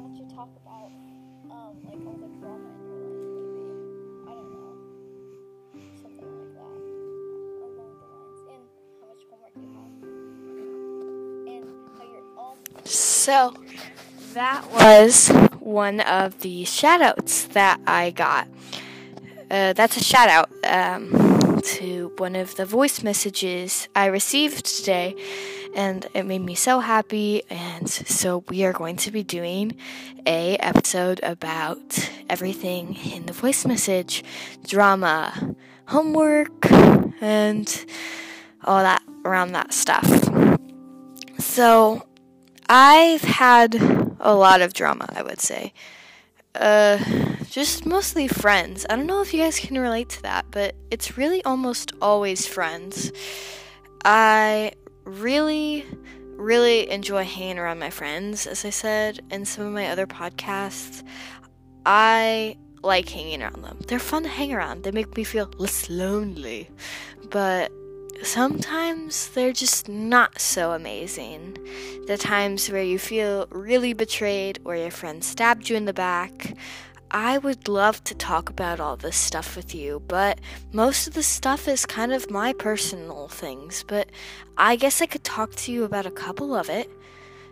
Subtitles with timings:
[0.00, 0.90] why don't you talk about
[1.50, 3.36] um, like all the drama in your life?
[3.52, 3.76] Maybe
[4.24, 4.72] I don't know,
[6.00, 6.80] something like that
[7.60, 8.62] along the lines, and
[8.98, 9.92] how much homework you have,
[11.48, 11.64] and
[11.98, 12.56] how you're all.
[12.84, 13.36] So
[14.32, 15.28] that was
[15.60, 18.48] one of the shoutouts that I got.
[19.50, 25.14] Uh, that's a shout out um, to one of the voice messages I received today
[25.74, 27.42] and it made me so happy.
[27.50, 29.76] And so we are going to be doing
[30.26, 34.24] a episode about everything in the voice message,
[34.66, 35.54] drama,
[35.86, 36.70] homework,
[37.20, 37.86] and
[38.64, 40.06] all that around that stuff.
[41.38, 42.06] So
[42.68, 43.74] I've had
[44.20, 45.72] a lot of drama, I would say.
[46.54, 46.98] Uh,
[47.48, 48.86] just mostly friends.
[48.88, 52.46] I don't know if you guys can relate to that, but it's really almost always
[52.46, 53.12] friends.
[54.04, 54.72] I
[55.10, 55.84] really,
[56.36, 61.02] really enjoy hanging around my friends, as I said in some of my other podcasts.
[61.84, 63.78] I like hanging around them.
[63.86, 66.70] They're fun to hang around, they make me feel less lonely.
[67.30, 67.72] But
[68.22, 71.56] sometimes they're just not so amazing.
[72.06, 76.56] The times where you feel really betrayed or your friend stabbed you in the back.
[77.10, 80.40] I would love to talk about all this stuff with you, but
[80.72, 83.84] most of the stuff is kind of my personal things.
[83.86, 84.10] But
[84.56, 86.88] I guess I could talk to you about a couple of it.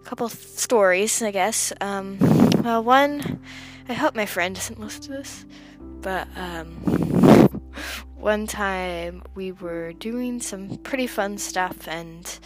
[0.00, 1.72] A couple stories, I guess.
[1.80, 2.18] Um,
[2.64, 3.40] well, one,
[3.88, 5.44] I hope my friend doesn't listen to this,
[5.78, 6.70] but um,
[8.16, 12.38] one time we were doing some pretty fun stuff, and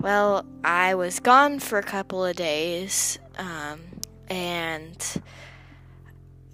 [0.00, 3.80] well, I was gone for a couple of days, um,
[4.28, 5.22] and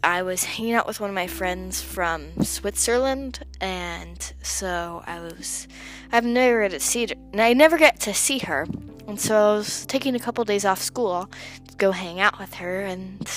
[0.06, 5.66] I was hanging out with one of my friends from Switzerland, and so I was.
[6.12, 7.08] I've never get to see.
[7.34, 8.68] I never get to see her,
[9.08, 11.28] and so I was taking a couple days off school
[11.66, 13.28] to go hang out with her, and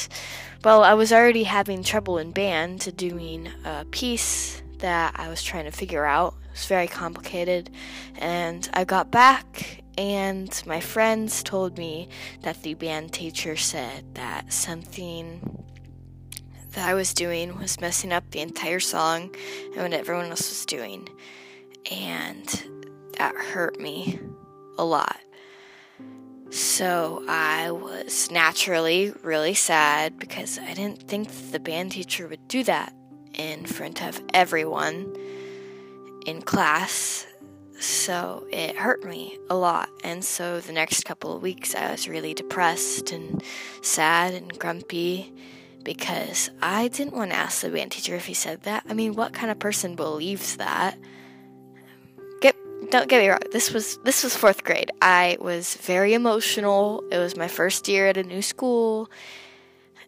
[0.63, 5.41] well, I was already having trouble in band to doing a piece that I was
[5.41, 6.35] trying to figure out.
[6.45, 7.71] It was very complicated.
[8.19, 12.09] And I got back, and my friends told me
[12.43, 15.65] that the band teacher said that something
[16.79, 19.35] that I was doing was messing up the entire song
[19.73, 21.09] and what everyone else was doing.
[21.91, 22.47] And
[23.17, 24.17] that hurt me
[24.77, 25.19] a lot.
[26.51, 32.63] So I was naturally really sad because I didn't think the band teacher would do
[32.63, 32.93] that
[33.33, 35.13] in front of everyone
[36.25, 37.27] in class.
[37.81, 39.89] So it hurt me a lot.
[40.05, 43.43] And so the next couple of weeks, I was really depressed and
[43.81, 45.33] sad and grumpy
[45.83, 48.83] because I didn't want to ask the band teacher if he said that.
[48.89, 50.97] I mean, what kind of person believes that?
[52.41, 52.55] Get
[52.91, 53.39] don't get me wrong.
[53.51, 54.91] This was this was 4th grade.
[55.01, 57.03] I was very emotional.
[57.11, 59.09] It was my first year at a new school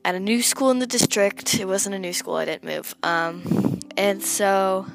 [0.04, 1.60] at a new school in the district.
[1.60, 2.96] It wasn't a new school, I didn't move.
[3.04, 4.86] Um, and so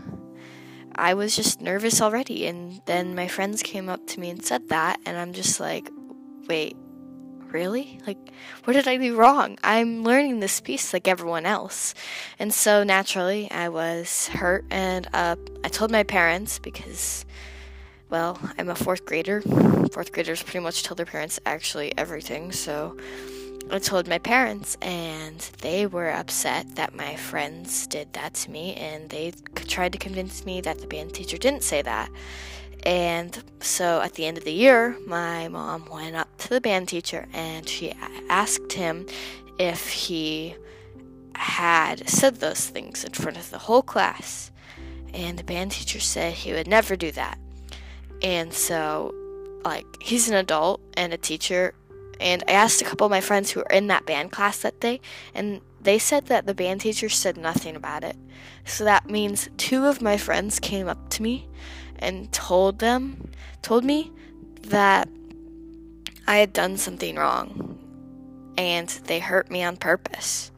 [0.95, 2.47] I was just nervous already.
[2.47, 5.01] And then my friends came up to me and said that.
[5.07, 5.91] And I'm just like,
[6.49, 6.77] wait,
[7.53, 8.01] really?
[8.07, 8.19] Like,
[8.65, 9.59] what did I do wrong?
[9.62, 11.95] I'm learning this piece like everyone else.
[12.39, 14.65] And so naturally, I was hurt.
[14.71, 17.25] And uh, I told my parents because.
[18.09, 19.41] Well, I'm a fourth grader.
[19.91, 22.97] Fourth graders pretty much tell their parents actually everything, so
[23.69, 28.75] I told my parents, and they were upset that my friends did that to me,
[28.77, 29.33] and they
[29.67, 32.09] tried to convince me that the band teacher didn't say that.
[32.87, 36.89] And so at the end of the year, my mom went up to the band
[36.89, 37.93] teacher and she
[38.29, 39.07] asked him
[39.59, 40.55] if he
[41.35, 44.53] had said those things in front of the whole class.
[45.13, 47.39] And the band teacher said he would never do that.
[48.23, 49.13] And so,
[49.65, 51.75] like, he's an adult and a teacher
[52.21, 54.81] and I asked a couple of my friends who were in that band class that
[54.81, 55.03] day,
[55.35, 58.16] and they said that the band teacher said nothing about it.
[58.65, 61.47] So that means two of my friends came up to me
[61.98, 63.31] and told them,
[63.63, 64.13] told me
[64.63, 65.09] that
[66.27, 67.78] I had done something wrong
[68.59, 70.51] and they hurt me on purpose.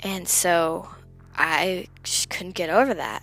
[0.00, 0.88] And so
[1.34, 3.22] I just couldn't get over that.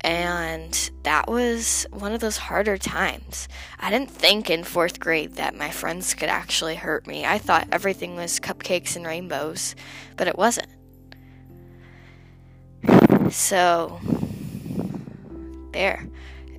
[0.00, 3.48] And that was one of those harder times.
[3.80, 7.26] I didn't think in fourth grade that my friends could actually hurt me.
[7.26, 9.74] I thought everything was cupcakes and rainbows,
[10.16, 10.68] but it wasn't.
[13.30, 13.98] So,
[15.72, 16.08] there.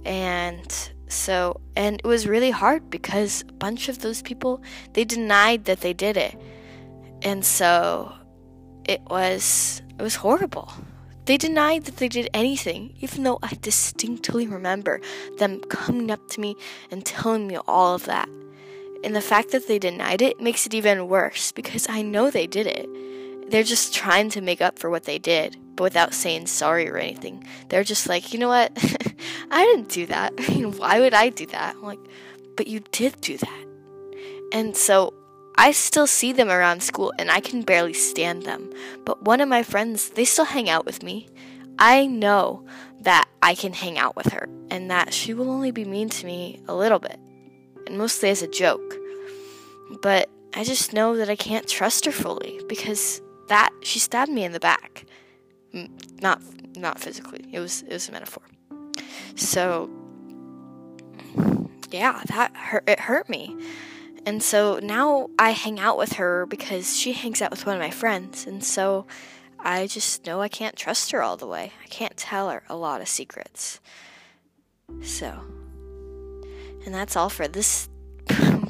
[0.10, 4.64] And so, and it was really hard because a bunch of those people,
[4.94, 6.36] they denied that they did it.
[7.22, 8.12] And so,
[8.86, 10.74] it was, it was horrible.
[11.26, 15.00] They denied that they did anything, even though I distinctly remember
[15.38, 16.56] them coming up to me
[16.90, 18.28] and telling me all of that.
[19.04, 22.48] And the fact that they denied it makes it even worse because I know they
[22.48, 22.90] did it.
[23.50, 26.98] They're just trying to make up for what they did, but without saying sorry or
[26.98, 27.44] anything.
[27.70, 28.72] They're just like, you know what?
[29.52, 30.34] I didn't do that.
[30.40, 31.76] I mean, why would I do that?
[31.76, 32.00] I'm like,
[32.56, 33.66] but you did do that.
[34.52, 35.14] And so
[35.58, 38.72] I still see them around school and I can barely stand them.
[39.06, 41.28] But one of my friends, they still hang out with me.
[41.78, 42.66] I know
[43.02, 46.26] that I can hang out with her and that she will only be mean to
[46.26, 47.20] me a little bit,
[47.88, 48.96] and mostly as a joke.
[50.02, 54.44] But I just know that I can't trust her fully because that she stabbed me
[54.44, 55.06] in the back.
[56.22, 56.42] Not
[56.76, 57.46] not physically.
[57.52, 58.44] It was it was a metaphor.
[59.36, 59.90] So
[61.92, 63.56] yeah, that hurt it hurt me.
[64.26, 67.82] And so now I hang out with her because she hangs out with one of
[67.82, 68.46] my friends.
[68.46, 69.06] And so
[69.60, 71.72] I just know I can't trust her all the way.
[71.84, 73.80] I can't tell her a lot of secrets.
[75.02, 75.40] So,
[76.86, 77.90] and that's all for this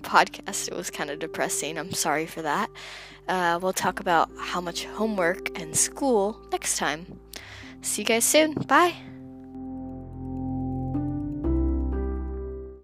[0.09, 0.67] podcast.
[0.67, 1.77] It was kind of depressing.
[1.77, 2.69] I'm sorry for that.
[3.27, 7.19] Uh, we'll talk about how much homework and school next time.
[7.81, 8.53] See you guys soon.
[8.53, 8.95] Bye.